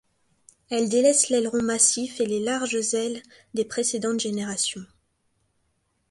[0.71, 3.21] Elle délaisse l'aileron massif et les larges ailes
[3.53, 4.87] des précédentes générations.